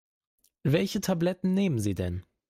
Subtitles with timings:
[0.63, 2.25] Welche Tabletten nehmen Sie denn?